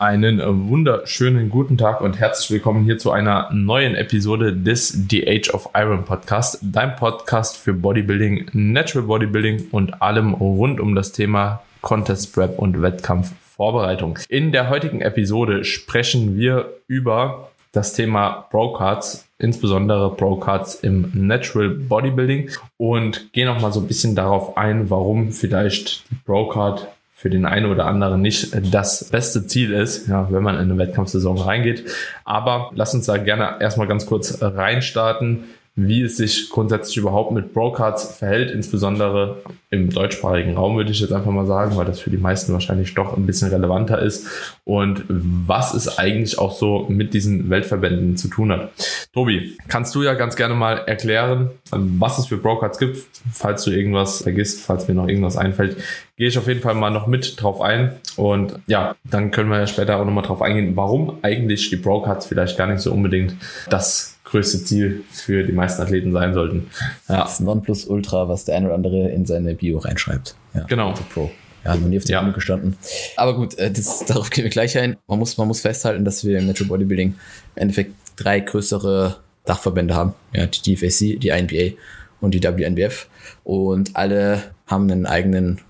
[0.00, 0.40] Einen
[0.70, 5.68] wunderschönen guten Tag und herzlich willkommen hier zu einer neuen Episode des The Age of
[5.74, 12.34] Iron Podcast, dein Podcast für Bodybuilding, Natural Bodybuilding und allem rund um das Thema Contest
[12.34, 14.18] Prep und Wettkampfvorbereitung.
[14.30, 21.10] In der heutigen Episode sprechen wir über das Thema Pro Cards, insbesondere Pro Cards im
[21.12, 22.48] Natural Bodybuilding
[22.78, 26.88] und gehen noch mal so ein bisschen darauf ein, warum vielleicht die Pro Card
[27.20, 30.78] für den einen oder anderen nicht das beste Ziel ist, ja, wenn man in eine
[30.78, 31.84] Wettkampfsaison reingeht.
[32.24, 35.44] Aber lass uns da gerne erstmal ganz kurz reinstarten
[35.86, 41.12] wie es sich grundsätzlich überhaupt mit Brocards verhält, insbesondere im deutschsprachigen Raum, würde ich jetzt
[41.12, 44.26] einfach mal sagen, weil das für die meisten wahrscheinlich doch ein bisschen relevanter ist
[44.64, 48.70] und was es eigentlich auch so mit diesen Weltverbänden zu tun hat.
[49.12, 53.70] Tobi, kannst du ja ganz gerne mal erklären, was es für Brocards gibt, falls du
[53.70, 55.76] irgendwas vergisst, falls mir noch irgendwas einfällt,
[56.16, 59.58] gehe ich auf jeden Fall mal noch mit drauf ein und ja, dann können wir
[59.58, 63.34] ja später auch nochmal drauf eingehen, warum eigentlich die Brocards vielleicht gar nicht so unbedingt
[63.70, 66.70] das größte Ziel für die meisten Athleten sein sollten.
[67.08, 67.24] Ja.
[67.24, 70.34] Das Nonplusultra, was der eine oder andere in seine Bio reinschreibt.
[70.54, 70.94] Ja, genau.
[71.12, 71.30] Pro.
[71.64, 72.26] Ja, noch nie auf die ja.
[72.30, 72.76] gestanden.
[73.16, 74.96] Aber gut, äh, das, darauf gehen wir gleich ein.
[75.06, 79.94] Man muss, man muss festhalten, dass wir im Natural Bodybuilding im Endeffekt drei größere Dachverbände
[79.94, 80.14] haben.
[80.32, 81.76] Ja, die DFAC, die INBA
[82.20, 83.08] und die WNBF.
[83.44, 85.60] Und alle haben einen eigenen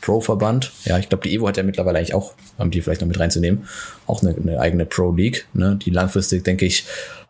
[0.00, 0.72] Pro-Verband.
[0.84, 3.18] Ja, ich glaube, die Evo hat ja mittlerweile eigentlich auch, um die vielleicht noch mit
[3.18, 3.66] reinzunehmen,
[4.06, 6.84] auch eine, eine eigene Pro-League, ne, die langfristig, denke ich,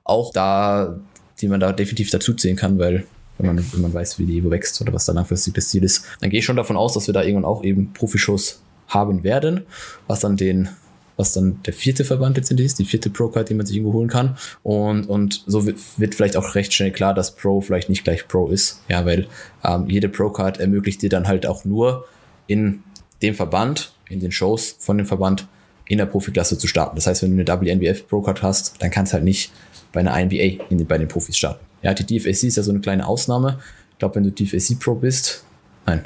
[0.04, 0.98] auch da,
[1.40, 3.06] die man da definitiv dazu zählen kann, weil
[3.38, 5.84] wenn man, wenn man weiß, wie die Evo wächst oder was da langfristig das Ziel
[5.84, 9.24] ist, dann gehe ich schon davon aus, dass wir da irgendwann auch eben Profishows haben
[9.24, 9.62] werden,
[10.06, 10.68] was dann den
[11.16, 14.08] was dann der vierte Verband letztendlich ist, die vierte Pro-Card, die man sich irgendwo holen
[14.08, 14.36] kann.
[14.62, 15.78] Und, und so wird,
[16.14, 18.82] vielleicht auch recht schnell klar, dass Pro vielleicht nicht gleich Pro ist.
[18.88, 19.26] Ja, weil
[19.62, 22.06] ähm, jede Pro-Card ermöglicht dir dann halt auch nur
[22.46, 22.82] in
[23.20, 25.46] dem Verband, in den Shows von dem Verband
[25.86, 26.96] in der Profiklasse zu starten.
[26.96, 29.52] Das heißt, wenn du eine WNBF Pro-Card hast, dann kannst halt nicht
[29.92, 31.64] bei einer INBA in, bei den Profis starten.
[31.82, 33.58] Ja, die DFAC ist ja so eine kleine Ausnahme.
[33.92, 35.44] Ich glaube, wenn du DFAC Pro bist,
[35.86, 36.04] nein,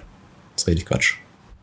[0.55, 1.15] das rede ich Quatsch.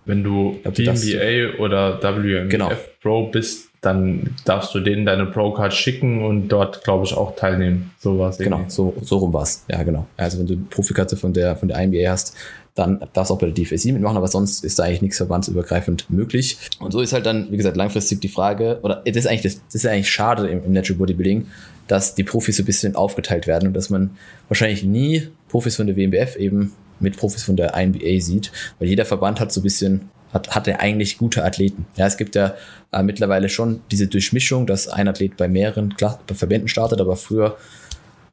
[0.05, 2.71] Wenn du PNBA oder WNBF genau.
[3.01, 7.91] Pro bist, dann darfst du denen deine Pro-Card schicken und dort, glaube ich, auch teilnehmen.
[7.99, 8.37] So was.
[8.37, 9.65] Genau, so, so rum war es.
[9.69, 10.07] Ja, genau.
[10.17, 12.35] Also wenn du eine Profikarte von der, von der INBA hast,
[12.75, 16.09] dann darfst du auch bei der DFSI mitmachen, aber sonst ist da eigentlich nichts verbandsübergreifend
[16.09, 16.57] möglich.
[16.79, 19.61] Und so ist halt dann, wie gesagt, langfristig die Frage, oder das ist eigentlich, das,
[19.65, 21.47] das ist eigentlich schade im, im Natural Bodybuilding,
[21.87, 24.17] dass die Profis so ein bisschen aufgeteilt werden und dass man
[24.47, 29.05] wahrscheinlich nie Profis von der WMBF eben mit Profis von der INBA sieht, weil jeder
[29.05, 31.85] Verband hat so ein bisschen hat, hat er eigentlich gute Athleten.
[31.95, 32.55] Ja, es gibt ja
[32.91, 37.57] äh, mittlerweile schon diese Durchmischung, dass ein Athlet bei mehreren Kla Verbänden startet, aber früher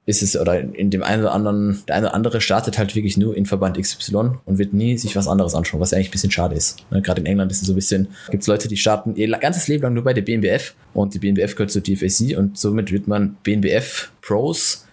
[0.07, 3.17] ist es, oder in dem einen oder anderen, der eine oder andere startet halt wirklich
[3.17, 6.31] nur in Verband XY und wird nie sich was anderes anschauen, was eigentlich ein bisschen
[6.31, 6.79] schade ist.
[6.91, 7.03] Ne?
[7.03, 9.69] Gerade in England ist es so ein bisschen, gibt es Leute, die starten ihr ganzes
[9.69, 13.09] Leben lang nur bei der BNBF und die BNBF gehört zur TFAC und somit wird
[13.09, 14.87] man BNBF Pros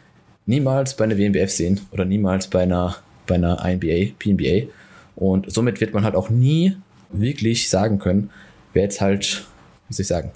[0.45, 2.95] niemals bei einer BNBF sehen oder niemals bei einer,
[3.27, 4.67] bei einer INBA, PNBA.
[5.15, 6.77] Und somit wird man halt auch nie
[7.11, 8.29] wirklich sagen können,
[8.73, 9.45] wer jetzt halt,
[9.87, 10.31] wie soll ich sagen,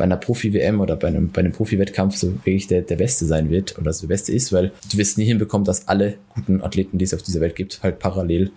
[0.00, 3.50] bei einer Profi-WM oder bei einem, bei einem Profi-Wettkampf so wirklich der, der Beste sein
[3.50, 6.96] wird oder das der Beste ist, weil du wirst nie hinbekommen, dass alle guten Athleten,
[6.96, 8.50] die es auf dieser Welt gibt, halt parallel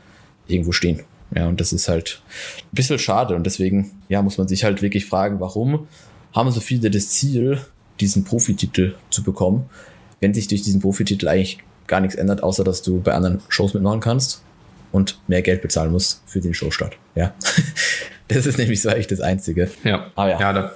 [0.47, 1.01] irgendwo stehen.
[1.35, 2.21] Ja, und das ist halt
[2.61, 5.89] ein bisschen schade und deswegen, ja, muss man sich halt wirklich fragen, warum
[6.31, 7.59] haben so viele das Ziel,
[7.99, 9.69] diesen Profititel zu bekommen,
[10.21, 13.73] wenn sich durch diesen Profititel eigentlich gar nichts ändert, außer dass du bei anderen Shows
[13.73, 14.43] mitmachen kannst
[14.93, 16.95] und mehr Geld bezahlen musst für den Showstart.
[17.15, 17.33] Ja.
[18.29, 19.69] Das ist nämlich so eigentlich das Einzige.
[19.83, 20.09] Ja.
[20.15, 20.39] Aber ja.
[20.39, 20.71] ja da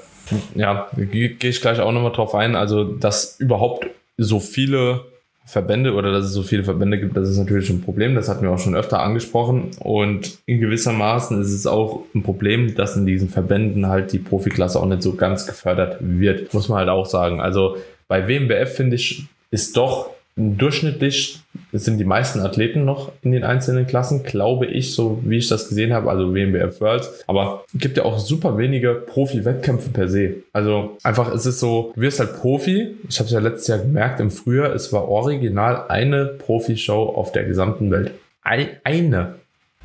[0.56, 2.56] ja, gehe ich gleich auch nochmal drauf ein.
[2.56, 5.06] Also, dass überhaupt so viele
[5.46, 8.16] Verbände oder dass es so viele Verbände gibt, das ist natürlich ein Problem.
[8.16, 9.72] Das hatten wir auch schon öfter angesprochen.
[9.80, 14.80] Und in gewissermaßen ist es auch ein Problem, dass in diesen Verbänden halt die Profiklasse
[14.80, 16.54] auch nicht so ganz gefördert wird.
[16.54, 17.40] Muss man halt auch sagen.
[17.40, 20.10] Also bei WMBF finde ich, ist doch
[20.40, 21.40] Durchschnittlich
[21.74, 25.70] sind die meisten Athleten noch in den einzelnen Klassen, glaube ich, so wie ich das
[25.70, 27.10] gesehen habe, also WMBF World.
[27.28, 30.36] Aber es gibt ja auch super wenige Profi-Wettkämpfe per se.
[30.54, 32.96] Also einfach, es ist so, du wirst halt Profi.
[33.10, 37.32] Ich habe es ja letztes Jahr gemerkt, im Frühjahr, es war original eine Profi-Show auf
[37.32, 38.12] der gesamten Welt.
[38.44, 39.36] Eine.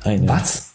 [0.03, 0.27] Eine.
[0.27, 0.73] Was?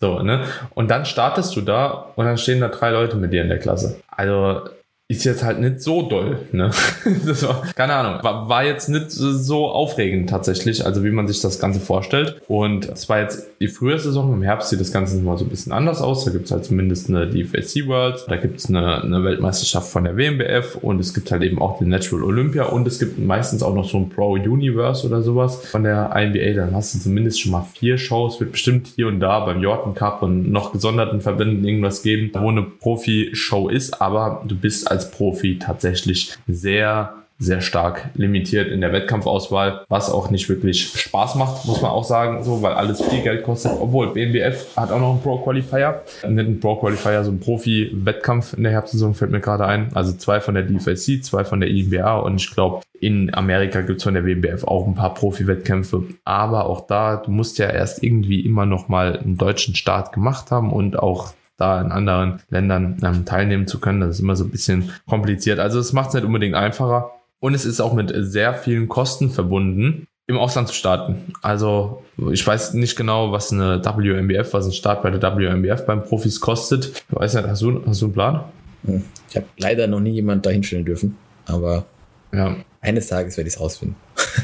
[0.00, 0.44] So, ne?
[0.74, 3.58] Und dann startest du da und dann stehen da drei Leute mit dir in der
[3.58, 4.00] Klasse.
[4.08, 4.62] Also
[5.10, 6.38] ist jetzt halt nicht so doll.
[6.52, 6.70] Ne?
[7.40, 11.58] War, keine Ahnung, war, war jetzt nicht so aufregend tatsächlich, also wie man sich das
[11.58, 12.42] Ganze vorstellt.
[12.46, 15.48] Und es war jetzt die frühe Saison, im Herbst sieht das Ganze mal so ein
[15.48, 16.26] bisschen anders aus.
[16.26, 20.04] Da gibt es halt zumindest eine DFSC World, da gibt es eine, eine Weltmeisterschaft von
[20.04, 23.62] der WMBF und es gibt halt eben auch den Natural Olympia und es gibt meistens
[23.62, 26.52] auch noch so ein Pro Universe oder sowas von der INBA.
[26.52, 29.94] Dann hast du zumindest schon mal vier Shows, wird bestimmt hier und da beim Jordan
[29.94, 34.97] Cup und noch gesonderten Verbänden irgendwas geben, wo eine Profi-Show ist, aber du bist als
[34.98, 41.36] als Profi tatsächlich sehr sehr stark limitiert in der Wettkampfauswahl, was auch nicht wirklich Spaß
[41.36, 43.72] macht, muss man auch sagen, so, weil alles viel Geld kostet.
[43.80, 48.54] Obwohl BNBF hat auch noch einen Pro Qualifier, nicht ein Pro Qualifier, so ein Profi-Wettkampf
[48.54, 49.90] in der Herbstsaison fällt mir gerade ein.
[49.94, 53.98] Also zwei von der DFSC, zwei von der INBA und ich glaube, in Amerika gibt
[53.98, 58.02] es von der WBF auch ein paar Profi-Wettkämpfe, aber auch da, du musst ja erst
[58.02, 62.96] irgendwie immer noch mal einen deutschen Start gemacht haben und auch da in anderen Ländern
[63.04, 64.00] ähm, teilnehmen zu können.
[64.00, 65.58] Das ist immer so ein bisschen kompliziert.
[65.58, 67.10] Also es macht es nicht unbedingt einfacher.
[67.40, 71.32] Und es ist auch mit sehr vielen Kosten verbunden, im Ausland zu starten.
[71.42, 72.02] Also
[72.32, 76.40] ich weiß nicht genau, was eine WMBF, was ein Start bei der WMBF beim Profis
[76.40, 77.04] kostet.
[77.08, 78.44] Ich weiß nicht, hast du, hast du einen Plan?
[78.84, 79.02] Hm.
[79.28, 81.16] Ich habe leider noch nie jemand dahinstellen dürfen,
[81.46, 81.84] aber
[82.32, 82.56] ja.
[82.80, 83.96] eines Tages werde ich es rausfinden.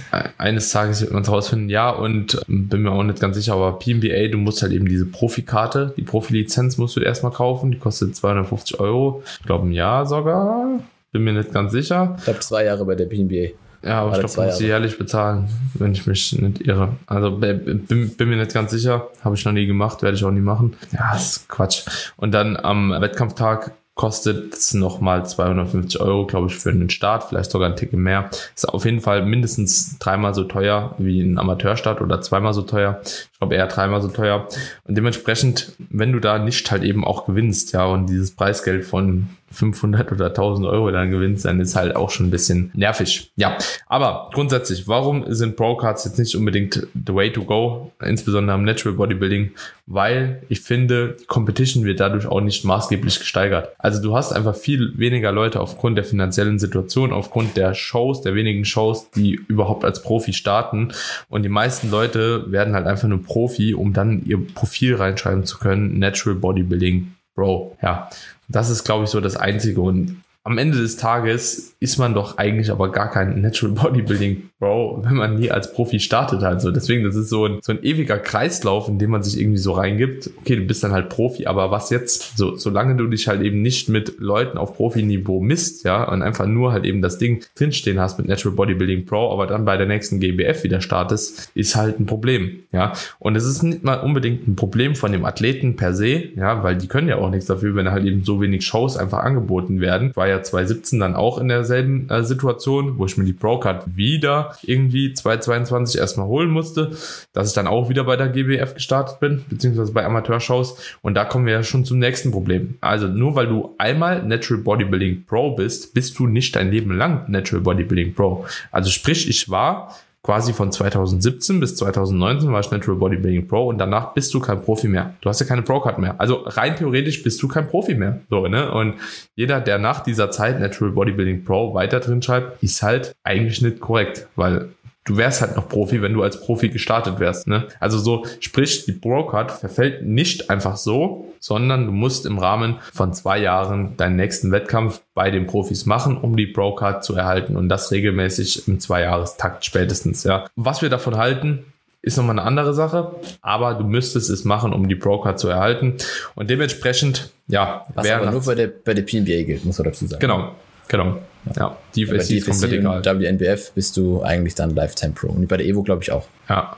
[0.38, 3.54] eines Tages wird man es rausfinden, ja, und ähm, bin mir auch nicht ganz sicher,
[3.54, 7.78] aber PNBA, du musst halt eben diese Profikarte, die Profilizenz musst du erstmal kaufen, die
[7.78, 10.80] kostet 250 Euro, ich glaube ein Jahr sogar,
[11.12, 12.16] bin mir nicht ganz sicher.
[12.20, 13.54] Ich habe zwei Jahre bei der PNBA.
[13.84, 16.96] Ja, aber Alle ich glaube, muss sie jährlich bezahlen, wenn ich mich nicht irre.
[17.06, 20.30] Also bin, bin mir nicht ganz sicher, habe ich noch nie gemacht, werde ich auch
[20.30, 20.74] nie machen.
[20.92, 21.84] Ja, ist Quatsch.
[22.16, 27.50] Und dann am Wettkampftag kostet es nochmal 250 Euro, glaube ich, für einen Start, vielleicht
[27.50, 28.28] sogar ein Ticket mehr.
[28.54, 33.00] Ist auf jeden Fall mindestens dreimal so teuer wie ein Amateurstart oder zweimal so teuer.
[33.44, 34.48] Glaube eher dreimal so teuer.
[34.84, 39.28] Und dementsprechend, wenn du da nicht halt eben auch gewinnst, ja, und dieses Preisgeld von
[39.54, 43.30] 500 oder 1000 Euro dann gewinnst, dann ist halt auch schon ein bisschen nervig.
[43.36, 43.56] Ja,
[43.86, 48.96] aber grundsätzlich, warum sind Pro-Cards jetzt nicht unbedingt the way to go, insbesondere am Natural
[48.96, 49.52] Bodybuilding?
[49.86, 53.68] Weil ich finde, Competition wird dadurch auch nicht maßgeblich gesteigert.
[53.78, 58.34] Also du hast einfach viel weniger Leute aufgrund der finanziellen Situation, aufgrund der Shows, der
[58.34, 60.88] wenigen Shows, die überhaupt als Profi starten.
[61.28, 65.58] Und die meisten Leute werden halt einfach nur Profi, um dann ihr Profil reinschreiben zu
[65.58, 68.08] können, Natural Bodybuilding Bro, ja.
[68.46, 69.80] Das ist, glaube ich, so das Einzige.
[69.80, 75.02] Und am Ende des Tages ist man doch eigentlich aber gar kein Natural Bodybuilding Bro,
[75.04, 76.70] wenn man nie als Profi startet halt so.
[76.70, 79.72] Deswegen, das ist so ein, so ein ewiger Kreislauf, in dem man sich irgendwie so
[79.72, 80.30] reingibt.
[80.40, 82.36] Okay, du bist dann halt Profi, aber was jetzt?
[82.36, 86.46] So, solange du dich halt eben nicht mit Leuten auf Profiniveau misst, ja, und einfach
[86.46, 89.86] nur halt eben das Ding drinstehen hast mit Natural Bodybuilding Pro, aber dann bei der
[89.86, 92.92] nächsten GBF wieder startest, ist halt ein Problem, ja.
[93.18, 96.76] Und es ist nicht mal unbedingt ein Problem von dem Athleten per se, ja, weil
[96.76, 100.10] die können ja auch nichts dafür, wenn halt eben so wenig Shows einfach angeboten werden.
[100.10, 103.96] Ich war ja 2017 dann auch in derselben äh, Situation, wo ich mir die Pro-Card
[103.96, 106.92] wieder irgendwie 2022 erstmal holen musste,
[107.32, 110.78] dass ich dann auch wieder bei der GBF gestartet bin, beziehungsweise bei Amateurshows.
[111.02, 112.76] Und da kommen wir ja schon zum nächsten Problem.
[112.80, 117.30] Also nur weil du einmal Natural Bodybuilding Pro bist, bist du nicht dein Leben lang
[117.30, 118.46] Natural Bodybuilding Pro.
[118.70, 123.76] Also sprich, ich war quasi von 2017 bis 2019 war ich Natural Bodybuilding Pro und
[123.76, 125.14] danach bist du kein Profi mehr.
[125.20, 126.14] Du hast ja keine Pro-Card mehr.
[126.18, 128.20] Also rein theoretisch bist du kein Profi mehr.
[128.30, 128.72] So, ne?
[128.72, 128.94] Und
[129.36, 133.80] jeder, der nach dieser Zeit Natural Bodybuilding Pro weiter drin schreibt, ist halt eigentlich nicht
[133.80, 134.70] korrekt, weil
[135.04, 137.46] du wärst halt noch Profi, wenn du als Profi gestartet wärst.
[137.46, 137.68] Ne?
[137.80, 143.12] Also so, sprich, die Pro-Card verfällt nicht einfach so, sondern du musst im Rahmen von
[143.12, 147.68] zwei Jahren deinen nächsten Wettkampf bei den Profis machen, um die Pro-Card zu erhalten und
[147.68, 150.24] das regelmäßig im Zweijahrestakt spätestens.
[150.24, 150.46] Ja.
[150.56, 151.66] Was wir davon halten,
[152.00, 155.94] ist nochmal eine andere Sache, aber du müsstest es machen, um die Pro-Card zu erhalten
[156.34, 157.86] und dementsprechend, ja.
[157.94, 160.20] Was aber nur bei der, bei der PNBA gilt, muss man dazu sagen.
[160.20, 160.52] Genau,
[160.88, 161.18] Genau.
[161.56, 163.04] Ja, die ist komplett egal.
[163.04, 165.28] WNBF bist du eigentlich dann Lifetime Pro.
[165.28, 166.26] Und bei der Evo glaube ich auch.
[166.48, 166.76] Ja.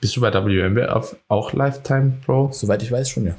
[0.00, 2.50] Bist du bei WNBF auch Lifetime Pro?
[2.52, 3.34] Soweit ich weiß schon, ja.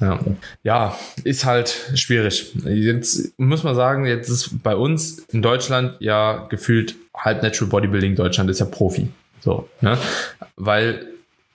[0.00, 0.20] Ja.
[0.62, 2.54] ja, ist halt schwierig.
[2.64, 8.14] Jetzt muss man sagen, jetzt ist bei uns in Deutschland ja gefühlt halb Natural Bodybuilding
[8.14, 9.08] Deutschland ist ja Profi.
[9.40, 9.96] So, ne?
[10.56, 11.06] Weil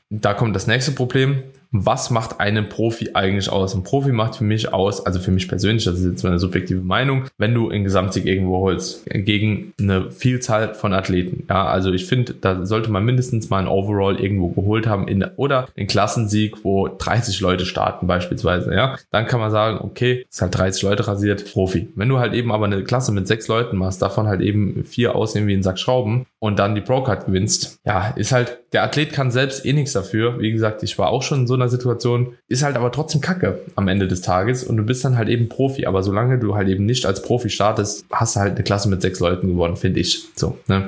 [0.10, 3.74] da kommt das nächste Problem was macht einen Profi eigentlich aus?
[3.74, 6.82] Ein Profi macht für mich aus, also für mich persönlich, das ist jetzt meine subjektive
[6.82, 11.46] Meinung, wenn du in Gesamtsieg irgendwo holst, gegen eine Vielzahl von Athleten.
[11.50, 15.24] Ja, also ich finde, da sollte man mindestens mal ein Overall irgendwo geholt haben in,
[15.38, 18.74] oder den Klassensieg, wo 30 Leute starten beispielsweise.
[18.74, 21.88] Ja, dann kann man sagen, okay, ist halt 30 Leute rasiert, Profi.
[21.96, 25.16] Wenn du halt eben aber eine Klasse mit sechs Leuten machst, davon halt eben vier
[25.16, 29.13] aussehen wie ein Sack Schrauben, und dann die Pro-Card gewinnst, ja, ist halt, der Athlet
[29.13, 30.39] kann selbst eh nichts dafür.
[30.39, 33.60] Wie gesagt, ich war auch schon in so einer Situation, ist halt aber trotzdem Kacke
[33.75, 35.86] am Ende des Tages und du bist dann halt eben Profi.
[35.86, 39.03] Aber solange du halt eben nicht als Profi startest, hast du halt eine Klasse mit
[39.03, 40.29] sechs Leuten gewonnen, finde ich.
[40.36, 40.88] So, ne?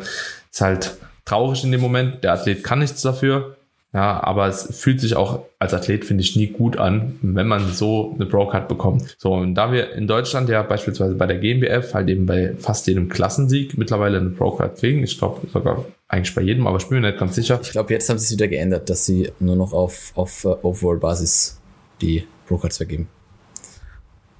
[0.51, 2.23] Ist halt traurig in dem Moment.
[2.23, 3.55] Der Athlet kann nichts dafür.
[3.93, 7.71] Ja, aber es fühlt sich auch als Athlet, finde ich, nie gut an, wenn man
[7.73, 9.15] so eine Pro-Card bekommt.
[9.19, 12.87] So, und da wir in Deutschland ja beispielsweise bei der GmbF halt eben bei fast
[12.87, 17.01] jedem Klassensieg mittlerweile eine Pro-Card kriegen, ich glaube sogar eigentlich bei jedem, aber ich bin
[17.01, 17.59] mir nicht ganz sicher.
[17.61, 20.57] Ich glaube, jetzt haben sie es wieder geändert, dass sie nur noch auf, auf uh,
[20.63, 21.61] Overall-Basis
[22.01, 23.07] die Pro-Cards vergeben.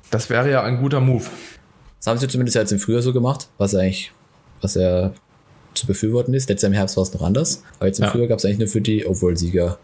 [0.10, 1.26] Das wäre ja ein guter Move.
[2.00, 4.12] Das haben sie zumindest jetzt im Frühjahr so gemacht, was eigentlich,
[4.62, 5.14] was ja
[5.74, 6.50] zu befürworten ist.
[6.50, 8.12] Letztes Jahr im Herbst war es noch anders, aber jetzt im ja.
[8.12, 9.78] Frühjahr gab es eigentlich nur für die Overall-Sieger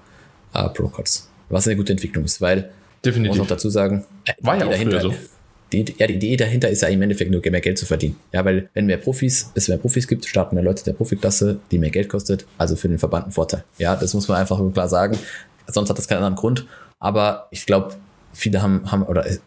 [0.53, 1.29] äh, Pro-Cards.
[1.49, 2.69] Was eine gute Entwicklung ist, weil
[3.03, 3.29] Definitiv.
[3.29, 5.13] muss noch dazu sagen, äh, war ja auch dahinter, so.
[5.71, 8.15] Die, ja, die Idee dahinter ist ja im Endeffekt nur mehr Geld zu verdienen.
[8.31, 11.77] Ja, weil wenn mehr Profis, es mehr Profis gibt, starten mehr Leute der Profiklasse, die
[11.77, 13.63] mehr Geld kostet, also für den Verband ein Vorteil.
[13.77, 15.17] Ja, das muss man einfach klar sagen.
[15.67, 16.65] Sonst hat das keinen anderen Grund.
[16.99, 17.95] Aber ich glaube,
[18.33, 19.37] viele haben, haben oder äh,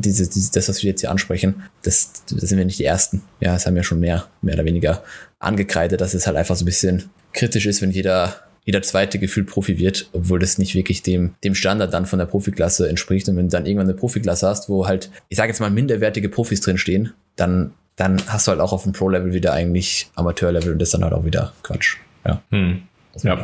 [0.00, 3.22] diese, diese, das, was wir jetzt hier ansprechen, das, das sind wir nicht die Ersten.
[3.40, 5.02] Ja, es haben ja schon mehr, mehr oder weniger
[5.38, 9.44] angekreidet, dass es halt einfach so ein bisschen kritisch ist, wenn jeder, jeder zweite Gefühl
[9.44, 13.28] Profi wird, obwohl das nicht wirklich dem, dem Standard dann von der Profiklasse entspricht.
[13.28, 16.28] Und wenn du dann irgendwann eine Profiklasse hast, wo halt, ich sage jetzt mal, minderwertige
[16.28, 20.72] Profis drin stehen, dann, dann hast du halt auch auf dem Pro-Level wieder eigentlich Amateur-Level
[20.72, 21.96] und das ist dann halt auch wieder Quatsch.
[22.26, 22.42] Ja.
[22.50, 22.82] Hm.
[23.22, 23.38] Ja.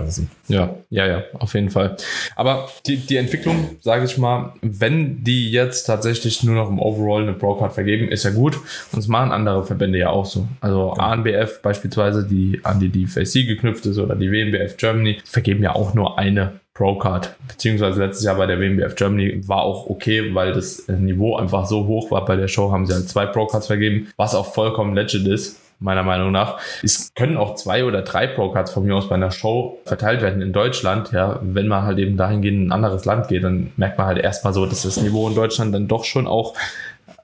[0.48, 1.96] ja, ja, ja, auf jeden Fall.
[2.36, 7.22] Aber die, die Entwicklung, sage ich mal, wenn die jetzt tatsächlich nur noch im Overall
[7.22, 8.56] eine Pro-Card vergeben, ist ja gut.
[8.56, 10.46] Und das machen andere Verbände ja auch so.
[10.60, 11.02] Also ja.
[11.02, 15.94] ANBF beispielsweise, die an die DFAC geknüpft ist, oder die WMBF Germany, vergeben ja auch
[15.94, 17.36] nur eine Pro-Card.
[17.48, 21.86] Beziehungsweise letztes Jahr bei der WMBF Germany war auch okay, weil das Niveau einfach so
[21.86, 22.24] hoch war.
[22.24, 26.02] Bei der Show haben sie halt zwei Pro-Cards vergeben, was auch vollkommen legit ist meiner
[26.02, 26.58] Meinung nach.
[26.82, 30.42] Es können auch zwei oder drei Pro-Cards von mir aus bei einer Show verteilt werden
[30.42, 31.12] in Deutschland.
[31.12, 34.18] Ja, wenn man halt eben dahingehend in ein anderes Land geht, dann merkt man halt
[34.18, 36.54] erstmal so, dass das Niveau in Deutschland dann doch schon auch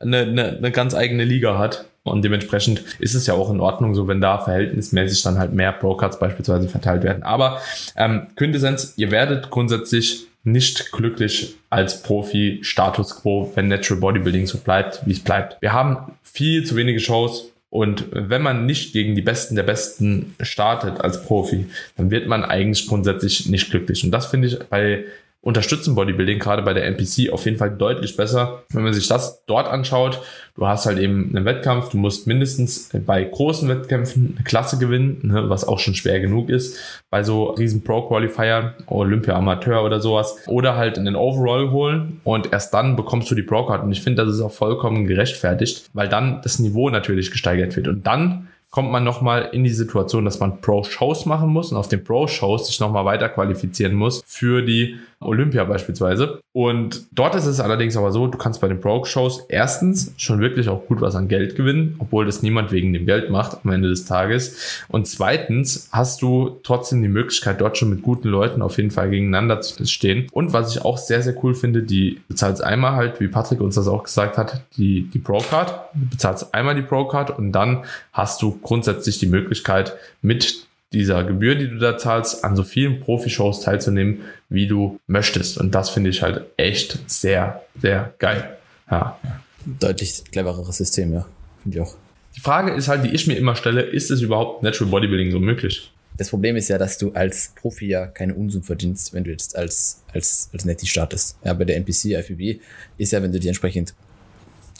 [0.00, 1.86] eine, eine, eine ganz eigene Liga hat.
[2.02, 5.72] Und dementsprechend ist es ja auch in Ordnung, so wenn da verhältnismäßig dann halt mehr
[5.72, 7.22] Pro-Cards beispielsweise verteilt werden.
[7.22, 7.60] Aber
[7.96, 14.58] ähm, Quintessenz, ihr werdet grundsätzlich nicht glücklich als Profi Status Quo, wenn Natural Bodybuilding so
[14.58, 15.60] bleibt, wie es bleibt.
[15.60, 20.34] Wir haben viel zu wenige Shows, und wenn man nicht gegen die Besten der Besten
[20.40, 24.04] startet als Profi, dann wird man eigentlich grundsätzlich nicht glücklich.
[24.04, 25.04] Und das finde ich bei
[25.42, 28.62] unterstützen Bodybuilding, gerade bei der NPC, auf jeden Fall deutlich besser.
[28.70, 30.20] Wenn man sich das dort anschaut,
[30.54, 35.20] du hast halt eben einen Wettkampf, du musst mindestens bei großen Wettkämpfen eine Klasse gewinnen,
[35.22, 36.76] ne, was auch schon schwer genug ist,
[37.08, 42.74] bei so riesen Pro-Qualifier, Olympia Amateur oder sowas, oder halt einen Overall holen und erst
[42.74, 43.82] dann bekommst du die Pro-Card.
[43.82, 47.88] Und ich finde, das ist auch vollkommen gerechtfertigt, weil dann das Niveau natürlich gesteigert wird.
[47.88, 51.88] Und dann kommt man nochmal in die Situation, dass man Pro-Shows machen muss und auf
[51.88, 56.40] den Pro-Shows sich nochmal weiter qualifizieren muss für die Olympia beispielsweise.
[56.52, 60.68] Und dort ist es allerdings aber so, du kannst bei den Pro-Shows erstens schon wirklich
[60.68, 63.88] auch gut was an Geld gewinnen, obwohl das niemand wegen dem Geld macht am Ende
[63.88, 64.84] des Tages.
[64.88, 69.10] Und zweitens hast du trotzdem die Möglichkeit, dort schon mit guten Leuten auf jeden Fall
[69.10, 70.26] gegeneinander zu stehen.
[70.32, 73.74] Und was ich auch sehr, sehr cool finde, die bezahlst einmal halt, wie Patrick uns
[73.74, 75.90] das auch gesagt hat, die, die Pro-Card.
[75.94, 81.54] Du bezahlst einmal die Pro-Card und dann hast du grundsätzlich die Möglichkeit, mit dieser Gebühr,
[81.54, 85.58] die du da zahlst, an so vielen Profi-Shows teilzunehmen, wie du möchtest.
[85.58, 88.56] Und das finde ich halt echt sehr, sehr geil.
[88.90, 89.18] Ja.
[89.64, 91.26] Deutlich clevereres System, ja.
[91.62, 91.94] Finde ich auch.
[92.36, 95.38] Die Frage ist halt, die ich mir immer stelle, ist es überhaupt Natural Bodybuilding so
[95.38, 95.92] möglich?
[96.16, 99.56] Das Problem ist ja, dass du als Profi ja keine Unsummen verdienst, wenn du jetzt
[99.56, 101.38] als, als, als Netty startest.
[101.44, 102.60] Ja, bei der NPC, FBB
[102.98, 103.94] ist ja, wenn du die entsprechend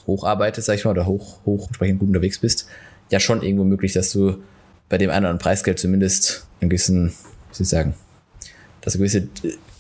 [0.07, 2.67] hocharbeitest, sag ich mal, oder hoch, hoch entsprechend gut unterwegs bist,
[3.11, 4.43] ja schon irgendwo möglich, dass du
[4.91, 7.95] bei dem einen oder anderen Preisgeld zumindest einen gewissen, wie soll ich sagen,
[8.83, 9.29] dass du gewisse,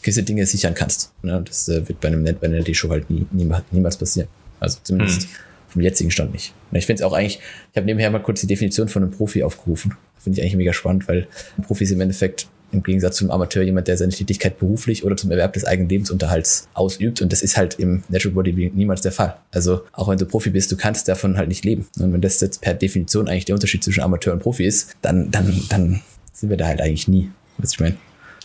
[0.00, 1.12] gewisse Dinge sichern kannst.
[1.22, 1.42] Ne?
[1.44, 4.28] Das äh, wird bei einem Net, bei einer Show halt nie, nie, niemals passieren.
[4.60, 5.28] Also zumindest hm.
[5.68, 6.54] vom jetzigen Stand nicht.
[6.70, 7.40] Und ich finde es auch eigentlich,
[7.70, 9.96] ich habe nebenher mal kurz die Definition von einem Profi aufgerufen.
[10.18, 11.26] Finde ich eigentlich mega spannend, weil
[11.58, 15.16] ein Profi ist im Endeffekt im Gegensatz zum Amateur jemand, der seine Tätigkeit beruflich oder
[15.16, 17.20] zum Erwerb des eigenen Lebensunterhalts ausübt.
[17.22, 19.36] Und das ist halt im Natural Bodybuilding niemals der Fall.
[19.50, 21.86] Also auch wenn du Profi bist, du kannst davon halt nicht leben.
[21.98, 25.30] Und wenn das jetzt per Definition eigentlich der Unterschied zwischen Amateur und Profi ist, dann,
[25.30, 26.00] dann, dann
[26.32, 27.30] sind wir da halt eigentlich nie.
[27.58, 27.96] Was ich meine.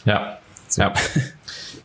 [0.05, 0.39] Ja.
[0.67, 0.81] So.
[0.81, 0.93] Ja.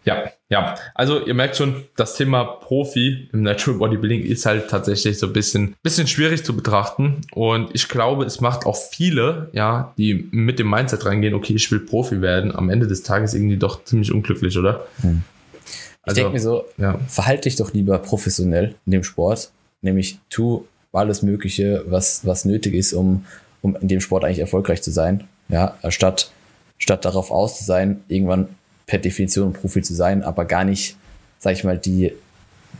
[0.04, 0.76] Ja, ja.
[0.94, 5.32] Also ihr merkt schon, das Thema Profi im Natural Bodybuilding ist halt tatsächlich so ein
[5.32, 7.20] bisschen, bisschen schwierig zu betrachten.
[7.32, 11.70] Und ich glaube, es macht auch viele, ja, die mit dem Mindset reingehen, okay, ich
[11.70, 14.86] will Profi werden, am Ende des Tages irgendwie doch ziemlich unglücklich, oder?
[15.02, 15.22] Hm.
[15.62, 16.98] Ich also, denke mir so, ja.
[17.08, 19.50] verhalte dich doch lieber professionell in dem Sport,
[19.82, 23.26] nämlich tu alles Mögliche, was, was nötig ist, um,
[23.60, 26.32] um in dem Sport eigentlich erfolgreich zu sein Ja, statt,
[26.78, 28.48] statt darauf aus zu sein, irgendwann
[28.90, 30.96] per Definition Profi zu sein, aber gar nicht,
[31.38, 32.12] sag ich mal, die,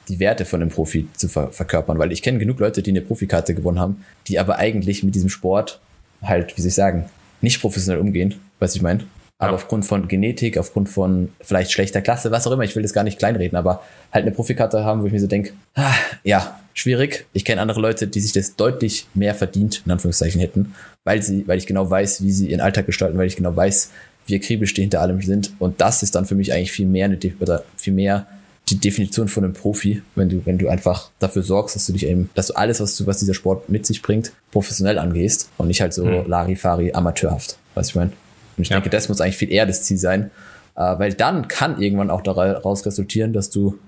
[0.08, 2.00] die Werte von einem Profi zu ver verkörpern.
[2.00, 5.28] Weil ich kenne genug Leute, die eine Profikarte gewonnen haben, die aber eigentlich mit diesem
[5.28, 5.78] Sport
[6.20, 7.04] halt, wie soll ich sagen,
[7.42, 9.04] nicht professionell umgehen, was ich meine.
[9.38, 9.54] Aber ja.
[9.54, 13.04] aufgrund von Genetik, aufgrund von vielleicht schlechter Klasse, was auch immer, ich will das gar
[13.04, 17.24] nicht kleinreden, aber halt eine Profikarte haben, wo ich mir so denke, ah, ja, schwierig.
[17.32, 20.74] Ich kenne andere Leute, die sich das deutlich mehr verdient, in Anführungszeichen hätten,
[21.04, 23.92] weil sie, weil ich genau weiß, wie sie ihren Alltag gestalten, weil ich genau weiß,
[24.26, 25.52] wie akribisch die hinter allem sind.
[25.58, 28.26] Und das ist dann für mich eigentlich viel mehr eine, oder viel mehr
[28.68, 32.06] die Definition von einem Profi, wenn du, wenn du einfach dafür sorgst, dass du dich
[32.06, 35.66] eben, dass du alles, was du, was dieser Sport mit sich bringt, professionell angehst und
[35.66, 36.26] nicht halt so mhm.
[36.26, 37.58] Larifari amateurhaft.
[37.74, 38.12] Weißt du, ich meine?
[38.56, 38.76] Und ich ja.
[38.76, 40.30] denke, das muss eigentlich viel eher das Ziel sein,
[40.76, 43.78] äh, weil dann kann irgendwann auch daraus resultieren, dass du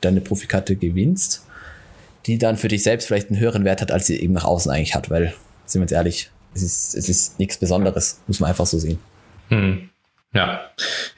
[0.00, 1.44] deine Profikarte gewinnst,
[2.26, 4.70] die dann für dich selbst vielleicht einen höheren Wert hat, als sie eben nach außen
[4.70, 5.34] eigentlich hat, weil,
[5.66, 8.98] sind wir uns ehrlich, es ist, es ist nichts Besonderes, muss man einfach so sehen.
[9.48, 9.88] Hm.
[10.32, 10.60] Ja,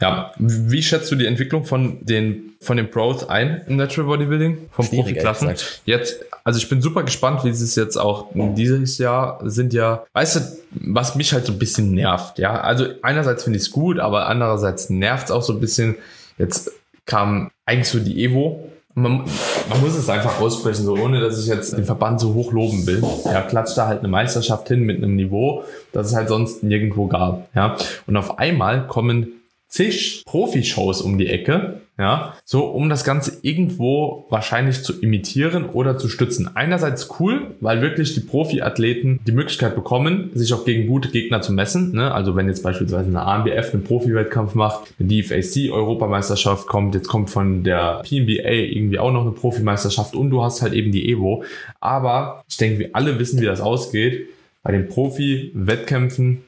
[0.01, 0.33] ja.
[0.39, 4.87] Wie schätzt du die Entwicklung von den, von den Pros ein im Natural Bodybuilding, vom
[4.87, 5.55] Profiklassen?
[5.85, 10.37] Jetzt, also ich bin super gespannt, wie es jetzt auch dieses Jahr sind ja, weißt
[10.37, 12.61] du, was mich halt so ein bisschen nervt, ja.
[12.61, 15.97] Also einerseits finde ich es gut, aber andererseits nervt es auch so ein bisschen.
[16.37, 16.71] Jetzt
[17.05, 19.25] kam eigentlich so die Evo man,
[19.69, 22.87] man, muss es einfach aussprechen, so ohne dass ich jetzt den Verband so hoch loben
[22.87, 23.03] will.
[23.25, 27.07] Ja, klatscht da halt eine Meisterschaft hin mit einem Niveau, das es halt sonst nirgendwo
[27.07, 27.49] gab.
[27.55, 29.38] Ja, und auf einmal kommen
[29.69, 35.99] zig Profi-Shows um die Ecke, ja, so um das Ganze irgendwo wahrscheinlich zu imitieren oder
[35.99, 36.49] zu stützen.
[36.55, 41.53] Einerseits cool, weil wirklich die Profi-Athleten die Möglichkeit bekommen, sich auch gegen gute Gegner zu
[41.53, 41.93] messen.
[41.93, 42.15] Ne?
[42.15, 47.63] Also wenn jetzt beispielsweise eine ANBF einen Profi-Wettkampf macht, eine DFAC-Europameisterschaft kommt, jetzt kommt von
[47.63, 51.45] der PNBA irgendwie auch noch eine Profimeisterschaft und du hast halt eben die Evo.
[51.81, 54.29] Aber ich denke, wir alle wissen, wie das ausgeht.
[54.63, 56.45] Bei den Profi-Wettkämpfen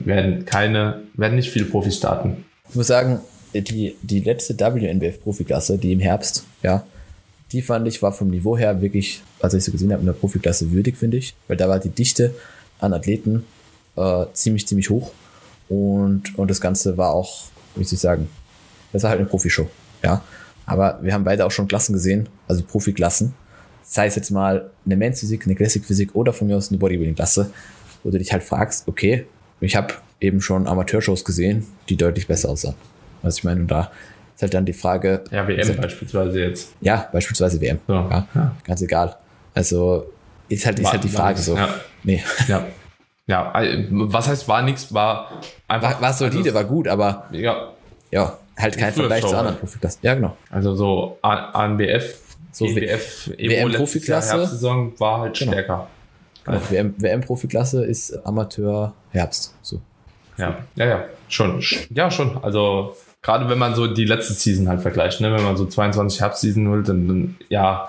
[0.00, 2.44] werden keine, werden nicht viele Profis starten.
[2.68, 3.20] Ich muss sagen,
[3.54, 6.84] die, die letzte WNBF-Profiklasse, die im Herbst, ja,
[7.52, 10.12] die fand ich, war vom Niveau her wirklich, als ich so gesehen habe, in der
[10.12, 12.34] Profiklasse würdig, finde ich, weil da war die Dichte
[12.80, 13.44] an Athleten
[13.96, 15.12] äh, ziemlich, ziemlich hoch.
[15.68, 17.44] Und, und das Ganze war auch,
[17.74, 18.28] wie soll ich sagen,
[18.92, 19.68] das war halt eine Profishow,
[20.02, 20.22] ja.
[20.64, 23.34] Aber wir haben beide auch schon Klassen gesehen, also Profiklassen,
[23.84, 26.78] sei es jetzt mal eine Men's Physik, eine Classic Physik oder von mir aus eine
[26.78, 27.50] Bodybuilding-Klasse,
[28.02, 29.26] wo du dich halt fragst, okay,
[29.60, 32.74] ich habe eben schon Amateurshows gesehen, die deutlich besser aussahen.
[33.22, 33.90] Was ich meine, und da
[34.34, 35.24] ist halt dann die Frage.
[35.30, 36.74] Ja, WM halt, beispielsweise jetzt.
[36.80, 37.78] Ja, beispielsweise WM.
[37.86, 38.56] So, ja, ja.
[38.64, 39.16] Ganz egal.
[39.54, 40.12] Also
[40.48, 41.56] ist halt, ist halt die Frage so.
[41.56, 41.74] Ja.
[42.02, 42.22] Nee.
[42.48, 42.66] Ja.
[43.28, 43.52] Ja,
[43.90, 45.94] was heißt war nichts, war einfach.
[45.94, 47.72] War, war solide, also, war gut, aber ja,
[48.12, 50.00] ja halt kein Vergleich zu anderen Profiklassen.
[50.02, 50.36] Ja, genau.
[50.48, 52.20] Also so ANBF,
[52.52, 55.52] so EBF, WM Profiklasse Herbstsaison war halt genau.
[55.52, 55.88] stärker.
[56.44, 56.60] Genau.
[56.70, 59.56] WM, WM Profiklasse ist Amateur Herbst.
[59.60, 59.80] So.
[60.38, 61.62] Ja, ja, ja, schon.
[61.90, 62.42] Ja, schon.
[62.42, 65.32] Also gerade wenn man so die letzte Season halt vergleicht, ne?
[65.32, 67.88] wenn man so 22 Herbstseason holt, dann, dann ja,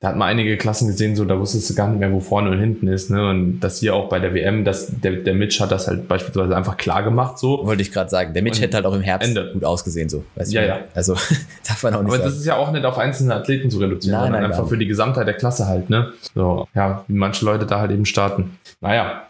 [0.00, 2.50] da hat man einige Klassen gesehen, so da wusstest du gar nicht mehr, wo vorne
[2.50, 3.10] und hinten ist.
[3.10, 3.28] Ne?
[3.28, 6.56] Und das hier auch bei der WM, das, der, der Mitch hat das halt beispielsweise
[6.56, 7.36] einfach klar gemacht.
[7.40, 7.66] So.
[7.66, 8.32] Wollte ich gerade sagen.
[8.32, 9.50] Der Mitch und hätte halt auch im Herbst Ende.
[9.52, 10.08] gut ausgesehen.
[10.08, 10.22] so.
[10.36, 10.78] Weißt ja, ja.
[10.94, 11.14] Also
[11.66, 12.30] darf man auch nicht Aber sagen.
[12.30, 14.78] das ist ja auch nicht auf einzelne Athleten zu reduzieren, nein, sondern nein, einfach für
[14.78, 15.90] die Gesamtheit der Klasse halt.
[15.90, 16.12] Ne?
[16.32, 18.56] So, ja, wie manche Leute da halt eben starten.
[18.80, 19.27] Naja,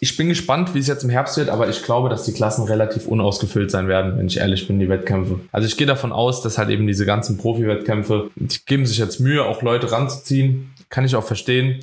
[0.00, 2.64] ich bin gespannt, wie es jetzt im Herbst wird, aber ich glaube, dass die Klassen
[2.64, 5.40] relativ unausgefüllt sein werden, wenn ich ehrlich bin, die Wettkämpfe.
[5.52, 9.20] Also ich gehe davon aus, dass halt eben diese ganzen Profi-Wettkämpfe, die geben sich jetzt
[9.20, 10.72] Mühe, auch Leute ranzuziehen.
[10.88, 11.80] Kann ich auch verstehen.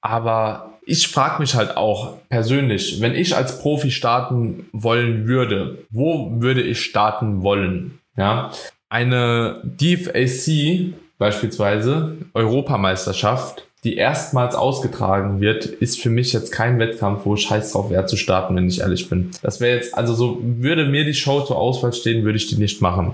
[0.00, 6.40] Aber ich frage mich halt auch persönlich, wenn ich als Profi starten wollen würde, wo
[6.40, 7.98] würde ich starten wollen?
[8.16, 8.52] Ja,
[8.88, 17.36] eine DFAC beispielsweise, Europameisterschaft, die erstmals ausgetragen wird, ist für mich jetzt kein Wettkampf, wo
[17.36, 19.30] scheiß drauf wäre zu starten, wenn ich ehrlich bin.
[19.42, 22.56] Das wäre jetzt, also so, würde mir die Show zur Auswahl stehen, würde ich die
[22.56, 23.12] nicht machen.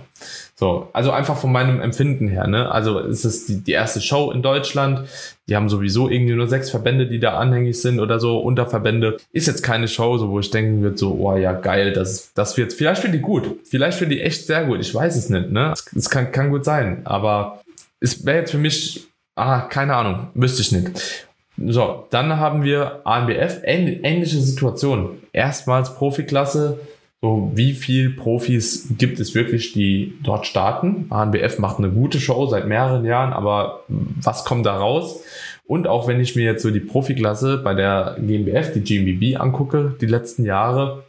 [0.55, 2.71] So, also einfach von meinem Empfinden her, ne?
[2.71, 5.09] Also es ist die, die erste Show in Deutschland.
[5.49, 9.17] Die haben sowieso irgendwie nur sechs Verbände, die da anhängig sind oder so, Unterverbände.
[9.33, 12.57] Ist jetzt keine Show, so wo ich denken würde, so, oh ja, geil, das, das
[12.57, 13.57] wird, vielleicht wird die gut.
[13.65, 14.81] Vielleicht wird die echt sehr gut.
[14.81, 15.75] Ich weiß es nicht, ne?
[15.97, 17.01] Es kann, kann gut sein.
[17.05, 17.63] Aber
[17.99, 19.10] es wäre jetzt für mich
[19.41, 21.27] Ah, keine Ahnung, wüsste ich nicht.
[21.57, 25.17] So, dann haben wir ANBF, ähnliche Situation.
[25.33, 26.79] Erstmals Profiklasse.
[27.23, 31.07] So, wie viel Profis gibt es wirklich, die dort starten?
[31.09, 35.23] ANBF macht eine gute Show seit mehreren Jahren, aber was kommt da raus?
[35.67, 39.97] Und auch wenn ich mir jetzt so die Profiklasse bei der GmbF, die GmbB angucke,
[40.03, 41.05] die letzten Jahre,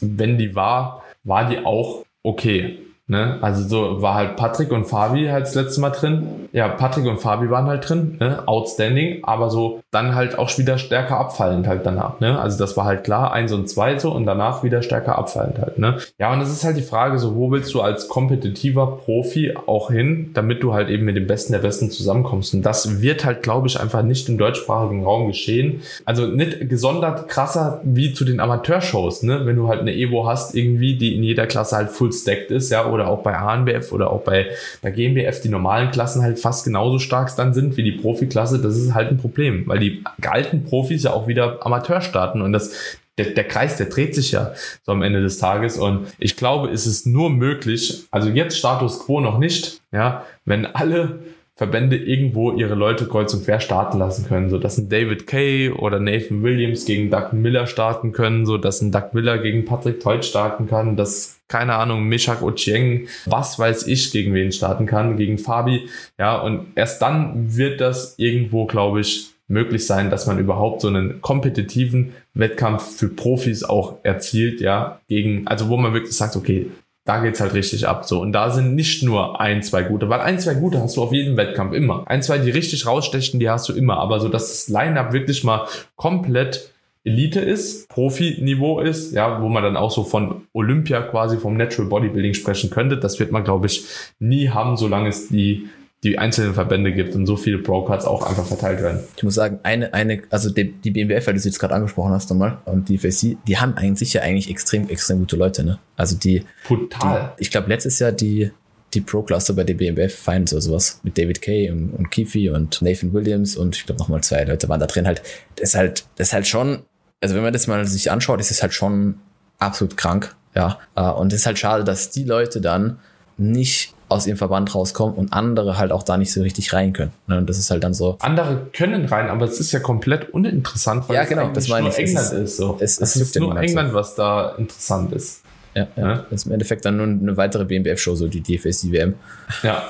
[0.00, 2.78] wenn die war, war die auch okay.
[3.08, 3.38] Ne?
[3.42, 6.48] Also so war halt Patrick und Fabi halt das letzte Mal drin.
[6.52, 8.46] Ja, Patrick und Fabi waren halt drin, ne?
[8.46, 12.20] outstanding, aber so dann halt auch wieder stärker abfallend halt danach.
[12.20, 12.38] Ne?
[12.38, 15.78] Also das war halt klar, eins und zwei so und danach wieder stärker abfallend halt.
[15.78, 15.96] Ne?
[16.18, 19.90] Ja, und das ist halt die Frage, so wo willst du als kompetitiver Profi auch
[19.90, 22.54] hin, damit du halt eben mit dem Besten der Besten zusammenkommst.
[22.54, 25.82] Und das wird halt, glaube ich, einfach nicht im deutschsprachigen Raum geschehen.
[26.04, 29.44] Also nicht gesondert krasser wie zu den Amateurshows, ne?
[29.44, 32.70] Wenn du halt eine Evo hast, irgendwie, die in jeder Klasse halt full stacked ist,
[32.70, 34.50] ja, oder auch bei ANBF oder auch bei,
[34.80, 38.76] bei GmbF die normalen Klassen halt fast genauso stark dann sind wie die Profiklasse, das
[38.76, 42.98] ist halt ein Problem, weil die alten Profis ja auch wieder Amateur starten und das,
[43.18, 44.52] der, der Kreis, der dreht sich ja
[44.84, 45.78] so am Ende des Tages.
[45.78, 50.66] Und ich glaube, es ist nur möglich, also jetzt Status quo noch nicht, ja, wenn
[50.66, 51.20] alle
[51.62, 55.70] Verbände irgendwo ihre Leute kreuz und quer starten lassen können, so dass ein David Kay
[55.70, 60.00] oder Nathan Williams gegen Doug Miller starten können, so dass ein Doug Miller gegen Patrick
[60.00, 65.16] Teut starten kann, dass keine Ahnung Meshak Ochieng, was weiß ich, gegen wen starten kann,
[65.16, 70.40] gegen Fabi, ja und erst dann wird das irgendwo, glaube ich, möglich sein, dass man
[70.40, 76.16] überhaupt so einen kompetitiven Wettkampf für Profis auch erzielt, ja, gegen, also wo man wirklich
[76.16, 76.70] sagt, okay,
[77.04, 78.04] da geht's halt richtig ab.
[78.04, 78.20] So.
[78.20, 81.12] Und da sind nicht nur ein, zwei gute, weil ein, zwei gute hast du auf
[81.12, 82.04] jedem Wettkampf immer.
[82.06, 83.98] Ein, zwei, die richtig rausstechen, die hast du immer.
[83.98, 86.72] Aber so, dass das Line-Up wirklich mal komplett
[87.04, 91.88] Elite ist, Profi-Niveau ist, ja, wo man dann auch so von Olympia quasi vom Natural
[91.88, 93.84] Bodybuilding sprechen könnte, das wird man, glaube ich,
[94.20, 95.68] nie haben, solange es die
[96.04, 99.00] die einzelnen Verbände gibt und so viele Pro-Cards auch einfach verteilt werden.
[99.16, 102.12] Ich muss sagen, eine, eine, also die, die BMWF, weil du sie jetzt gerade angesprochen
[102.12, 105.78] hast nochmal, und die FSC, die haben eigentlich ja eigentlich extrem, extrem gute Leute, ne?
[105.96, 106.44] Also die.
[106.66, 107.34] Total.
[107.38, 108.50] Die, ich glaube, letztes Jahr die,
[108.94, 112.82] die Pro-Cluster bei der BMWF Finals oder sowas mit David Kay und, und Keefe und
[112.82, 115.22] Nathan Williams und ich glaube nochmal zwei Leute waren da drin halt.
[115.54, 116.80] Das ist halt, das ist halt schon,
[117.20, 119.20] also wenn man das mal sich anschaut, ist es halt schon
[119.60, 120.80] absolut krank, ja.
[120.96, 122.98] Äh, und es ist halt schade, dass die Leute dann
[123.38, 127.12] nicht aus ihrem Verband rauskommen und andere halt auch da nicht so richtig rein können.
[127.26, 127.38] Ne?
[127.38, 128.16] Und das ist halt dann so.
[128.20, 131.92] Andere können rein, aber es ist ja komplett uninteressant, weil ja, genau, das meine nur
[131.92, 131.98] ich.
[131.98, 132.76] England ist, ist so.
[132.80, 133.94] Es, es, es ist nur England, so.
[133.94, 135.42] was da interessant ist.
[135.74, 136.02] Ja, ja.
[136.02, 139.14] ja, Das ist im Endeffekt dann nur eine weitere BMBF-Show, so die DFS-WM.
[139.62, 139.84] Ja.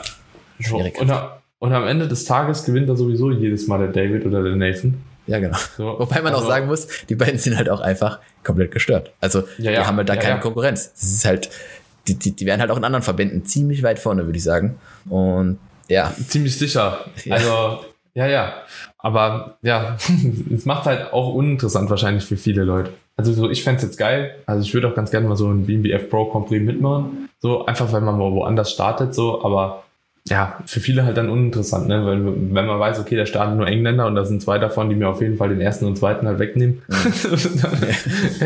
[0.61, 1.00] Schwierig.
[1.00, 1.12] Und,
[1.58, 5.02] und am Ende des Tages gewinnt da sowieso jedes Mal der David oder der Nathan.
[5.26, 5.56] Ja, genau.
[5.76, 9.12] So, Wobei man also, auch sagen muss, die beiden sind halt auch einfach komplett gestört.
[9.20, 10.92] Also ja, ja, die haben halt da ja, keine Konkurrenz.
[10.92, 11.50] Das ist halt,
[12.08, 14.76] die, die, die werden halt auch in anderen Verbänden ziemlich weit vorne, würde ich sagen.
[15.08, 16.12] Und ja.
[16.28, 17.06] Ziemlich sicher.
[17.24, 17.36] Ja.
[17.36, 17.84] Also,
[18.14, 18.54] ja, ja.
[18.98, 19.96] Aber ja,
[20.54, 22.92] es macht halt auch uninteressant wahrscheinlich für viele Leute.
[23.16, 24.36] Also so, ich fände es jetzt geil.
[24.46, 27.28] Also ich würde auch ganz gerne mal so ein BMBF Pro Compris mitmachen.
[27.40, 29.82] So, einfach weil man mal woanders startet, so, aber
[30.28, 32.06] ja, für viele halt dann uninteressant, ne?
[32.06, 34.94] Weil wenn man weiß, okay, da starten nur Engländer und da sind zwei davon, die
[34.94, 36.92] mir auf jeden Fall den ersten und zweiten halt wegnehmen, mhm.
[37.62, 37.82] dann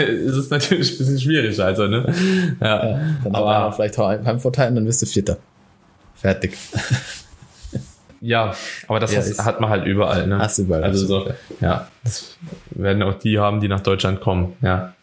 [0.07, 2.15] ist es natürlich ein bisschen schwierig, also, ne?
[2.61, 5.37] Ja, ja dann aber vielleicht Heimvorteil und dann bist du Vierter.
[6.15, 6.57] Fertig.
[8.23, 8.55] ja,
[8.89, 10.39] aber das ja, hast, hat man halt überall, ne?
[10.39, 10.85] Hast du überall.
[10.85, 12.39] Also so, ja, das
[12.71, 14.95] werden auch die haben, die nach Deutschland kommen, ja.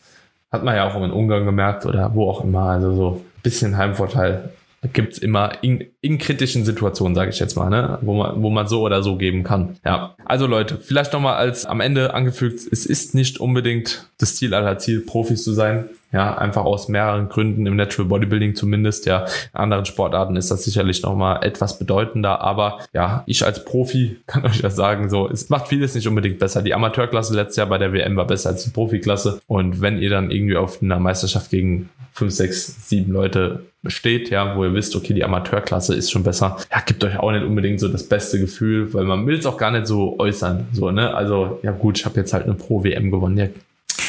[0.52, 3.78] Hat man ja auch in Ungarn gemerkt oder wo auch immer, also so ein bisschen
[3.78, 4.50] Heimvorteil
[4.92, 8.00] gibt's immer in, in kritischen Situationen, sage ich jetzt mal, ne?
[8.02, 9.78] wo, man, wo man so oder so geben kann.
[9.86, 14.54] Ja, also Leute, vielleicht nochmal als am Ende angefügt, es ist nicht unbedingt das Ziel
[14.54, 15.90] aller Ziel, Profis zu sein.
[16.14, 19.08] Ja, einfach aus mehreren Gründen, im Natural Bodybuilding zumindest.
[19.08, 22.40] Ja, in anderen Sportarten ist das sicherlich nochmal etwas bedeutender.
[22.42, 26.38] Aber ja, ich als Profi kann euch das sagen, so, es macht vieles nicht unbedingt
[26.38, 26.62] besser.
[26.62, 29.42] Die Amateurklasse letztes Jahr bei der WM war besser als die Profiklasse.
[29.48, 34.56] Und wenn ihr dann irgendwie auf einer Meisterschaft gegen fünf, sechs, sieben Leute steht, ja,
[34.56, 37.80] wo ihr wisst, okay, die Amateurklasse ist schon besser, ja, gibt euch auch nicht unbedingt
[37.80, 41.14] so das beste Gefühl, weil man will es auch gar nicht so äußern, so, ne,
[41.14, 43.48] also, ja gut, ich habe jetzt halt eine Pro-WM gewonnen, ja,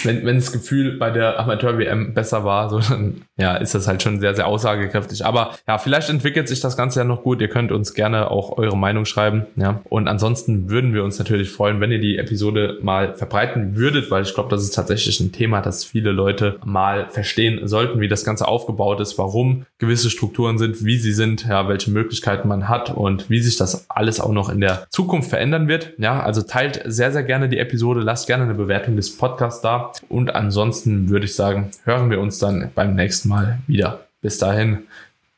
[0.04, 4.02] wenn, wenn das Gefühl bei der Amateur-WM besser war, so, dann ja, ist das halt
[4.02, 5.24] schon sehr, sehr aussagekräftig.
[5.24, 7.40] Aber ja, vielleicht entwickelt sich das Ganze ja noch gut.
[7.40, 9.46] Ihr könnt uns gerne auch eure Meinung schreiben.
[9.56, 9.80] Ja.
[9.88, 14.22] Und ansonsten würden wir uns natürlich freuen, wenn ihr die Episode mal verbreiten würdet, weil
[14.22, 18.24] ich glaube, das ist tatsächlich ein Thema, das viele Leute mal verstehen sollten, wie das
[18.24, 22.90] Ganze aufgebaut ist, warum gewisse Strukturen sind, wie sie sind, ja, welche Möglichkeiten man hat
[22.90, 25.92] und wie sich das alles auch noch in der Zukunft verändern wird.
[25.98, 29.92] Ja, also teilt sehr, sehr gerne die Episode, lasst gerne eine Bewertung des Podcasts da.
[30.08, 34.06] Und ansonsten würde ich sagen, hören wir uns dann beim nächsten Mal wieder.
[34.20, 34.84] Bis dahin,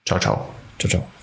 [0.05, 0.49] ciao, ciao.
[0.79, 1.16] Ciao, ciao.